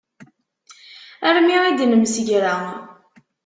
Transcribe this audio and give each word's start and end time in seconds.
Armi 1.27 1.55
id-nemsegra. 1.69 2.55